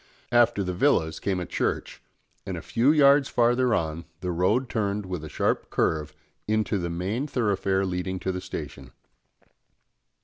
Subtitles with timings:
[0.31, 2.01] After the villas came a church,
[2.43, 6.15] and a few yards farther on the road turned with a sharp curve
[6.47, 8.93] into the main thoroughfare leading to the station.